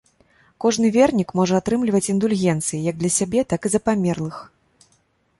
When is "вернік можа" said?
0.93-1.59